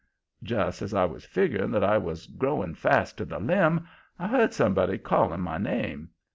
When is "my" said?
5.41-5.59